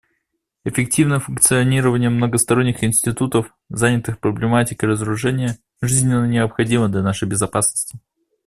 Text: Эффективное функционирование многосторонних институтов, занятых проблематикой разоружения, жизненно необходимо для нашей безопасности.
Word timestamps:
Эффективное 0.65 1.19
функционирование 1.19 2.09
многосторонних 2.09 2.83
институтов, 2.83 3.53
занятых 3.69 4.19
проблематикой 4.19 4.89
разоружения, 4.89 5.59
жизненно 5.79 6.25
необходимо 6.25 6.89
для 6.89 7.03
нашей 7.03 7.27
безопасности. 7.27 7.99